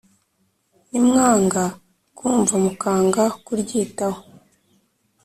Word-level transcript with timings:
Nimwanga 0.89 1.63
kumva 2.17 2.53
mukanga 2.63 3.23
kuryitaho 3.45 4.21